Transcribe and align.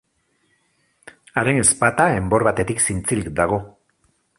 Haren 1.41 1.61
ezpata 1.65 2.09
enbor 2.23 2.49
batetik 2.49 2.83
zintzilik 2.87 3.33
dago. 3.43 3.63